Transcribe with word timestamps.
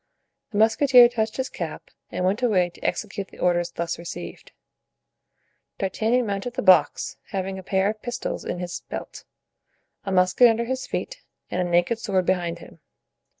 The 0.49 0.57
musketeer 0.57 1.07
touched 1.09 1.37
his 1.37 1.47
cap 1.47 1.91
and 2.09 2.25
went 2.25 2.41
away 2.41 2.71
to 2.71 2.81
execute 2.83 3.27
the 3.27 3.37
orders 3.37 3.69
thus 3.69 3.99
received. 3.99 4.51
D'Artagnan 5.77 6.25
mounted 6.25 6.55
the 6.55 6.63
box, 6.63 7.17
having 7.27 7.59
a 7.59 7.61
pair 7.61 7.87
of 7.91 8.01
pistols 8.01 8.43
in 8.43 8.57
his 8.57 8.81
belt, 8.89 9.25
a 10.03 10.11
musket 10.11 10.47
under 10.47 10.65
his 10.65 10.87
feet 10.87 11.21
and 11.51 11.61
a 11.61 11.69
naked 11.69 11.99
sword 11.99 12.25
behind 12.25 12.57
him. 12.57 12.79